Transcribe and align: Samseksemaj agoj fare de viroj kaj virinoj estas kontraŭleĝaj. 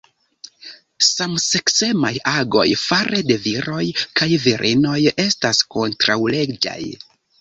Samseksemaj 1.07 2.11
agoj 2.31 2.65
fare 2.85 3.21
de 3.33 3.37
viroj 3.45 3.83
kaj 4.21 4.29
virinoj 4.47 4.97
estas 5.27 5.61
kontraŭleĝaj. 5.77 6.81